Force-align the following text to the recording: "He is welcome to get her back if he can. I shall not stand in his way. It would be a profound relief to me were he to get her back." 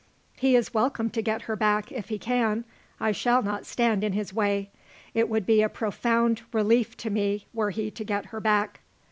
"He 0.35 0.55
is 0.55 0.73
welcome 0.73 1.11
to 1.11 1.21
get 1.21 1.43
her 1.43 1.55
back 1.55 1.91
if 1.91 2.09
he 2.09 2.17
can. 2.17 2.65
I 2.99 3.11
shall 3.11 3.43
not 3.43 3.67
stand 3.67 4.03
in 4.03 4.13
his 4.13 4.33
way. 4.33 4.71
It 5.13 5.29
would 5.29 5.45
be 5.45 5.61
a 5.61 5.69
profound 5.69 6.41
relief 6.53 6.97
to 6.97 7.11
me 7.11 7.45
were 7.53 7.69
he 7.69 7.91
to 7.91 8.03
get 8.03 8.25
her 8.33 8.39
back." 8.39 8.79